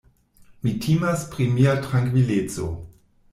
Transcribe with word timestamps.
Mi 0.63 0.71
timas 0.85 1.25
pri 1.33 1.47
mia 1.59 1.77
trankvileco! 1.85 2.73